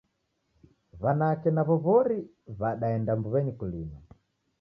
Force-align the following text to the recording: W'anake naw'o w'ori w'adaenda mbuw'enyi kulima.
W'anake 1.03 1.49
naw'o 1.53 1.75
w'ori 1.85 2.19
w'adaenda 2.59 3.11
mbuw'enyi 3.19 3.53
kulima. 3.59 3.97